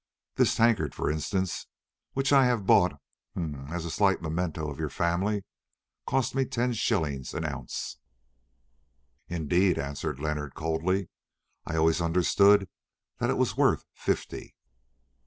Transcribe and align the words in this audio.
This 0.33 0.55
tankard, 0.55 0.95
for 0.95 1.11
instance, 1.11 1.67
which 2.13 2.33
I 2.33 2.45
have 2.47 2.65
bought—hem—as 2.65 3.85
a 3.85 3.91
slight 3.91 4.19
memento 4.19 4.67
of 4.67 4.79
your 4.79 4.89
family, 4.89 5.43
cost 6.07 6.33
me 6.33 6.43
ten 6.43 6.73
shillings 6.73 7.35
an 7.35 7.45
ounce." 7.45 7.97
"Indeed!" 9.27 9.77
answered 9.77 10.19
Leonard 10.19 10.55
coldly; 10.55 11.09
"I 11.67 11.75
always 11.75 12.01
understood 12.01 12.67
that 13.19 13.29
it 13.29 13.37
was 13.37 13.55
worth 13.55 13.85
fifty." 13.93 14.55